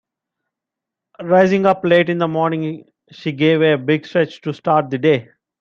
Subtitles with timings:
[1.21, 5.29] Rising up late in the morning she gave a big stretch to start the day.